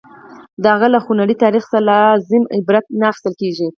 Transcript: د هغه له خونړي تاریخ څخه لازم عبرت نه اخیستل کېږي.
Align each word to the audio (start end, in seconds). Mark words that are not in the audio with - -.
د 0.61 0.63
هغه 0.73 0.87
له 0.93 0.99
خونړي 1.05 1.35
تاریخ 1.43 1.63
څخه 1.67 1.79
لازم 1.91 2.43
عبرت 2.57 2.85
نه 2.99 3.05
اخیستل 3.11 3.33
کېږي. 3.41 3.67